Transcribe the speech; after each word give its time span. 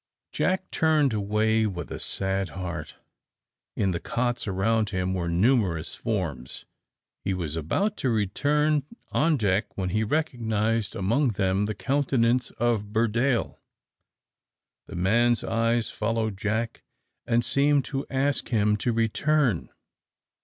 Jack 0.31 0.71
turned 0.71 1.13
away 1.13 1.67
with 1.67 1.91
a 1.91 1.99
sad 1.99 2.49
heart. 2.57 2.95
In 3.75 3.91
the 3.91 3.99
cots 3.99 4.47
around 4.47 4.89
were 4.91 5.29
numerous 5.29 5.93
forms. 5.93 6.65
He 7.23 7.35
was 7.35 7.55
about 7.55 7.97
to 7.97 8.09
return 8.09 8.81
on 9.11 9.37
deck, 9.37 9.77
when 9.77 9.89
he 9.89 10.03
recognised 10.03 10.95
among 10.95 11.33
them 11.33 11.67
the 11.67 11.75
countenance 11.75 12.49
of 12.57 12.91
Burdale. 12.91 13.59
The 14.87 14.95
man's 14.95 15.43
eyes 15.43 15.91
followed 15.91 16.35
Jack, 16.35 16.81
and 17.27 17.45
seemed 17.45 17.85
to 17.85 18.07
ask 18.09 18.49
him 18.49 18.77
to 18.77 18.91
return. 18.91 19.69